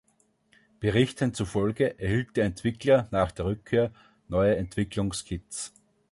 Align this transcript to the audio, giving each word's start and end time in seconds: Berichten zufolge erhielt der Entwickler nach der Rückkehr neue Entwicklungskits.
Berichten 0.79 1.35
zufolge 1.35 1.99
erhielt 1.99 2.35
der 2.35 2.45
Entwickler 2.45 3.07
nach 3.11 3.31
der 3.31 3.45
Rückkehr 3.45 3.91
neue 4.29 4.55
Entwicklungskits. 4.55 5.73